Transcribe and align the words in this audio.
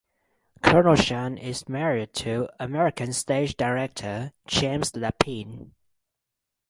Kernochan 0.63 1.39
is 1.39 1.69
married 1.69 2.11
to 2.15 2.49
American 2.59 3.13
stage 3.13 3.55
director 3.55 4.33
James 4.47 4.93
Lapine. 4.93 5.73